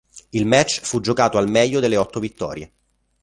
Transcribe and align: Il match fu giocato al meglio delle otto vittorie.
Il 0.31 0.47
match 0.47 0.79
fu 0.81 0.99
giocato 0.99 1.37
al 1.37 1.47
meglio 1.47 1.79
delle 1.79 1.95
otto 1.95 2.19
vittorie. 2.19 2.71